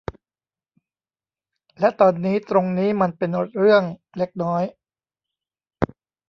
[1.79, 3.83] และตอนนี้ตรงนี้มันเป็นเรื่อง
[4.17, 4.63] เล็กน้อย